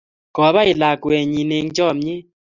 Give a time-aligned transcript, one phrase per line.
[0.35, 2.25] Kopai lakwennyi eng' chamyet